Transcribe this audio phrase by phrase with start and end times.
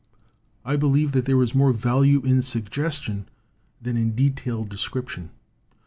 [0.65, 3.29] I believe that there is more value in suggestion
[3.79, 5.29] than in detailed descrip tion.